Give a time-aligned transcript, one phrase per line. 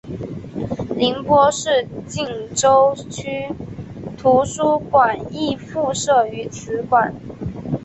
[0.97, 3.47] 宁波市鄞州区
[4.17, 7.13] 图书馆亦附设于此馆。